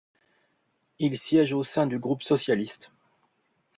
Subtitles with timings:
[0.97, 2.91] Il siège au sein du groupe Socialiste.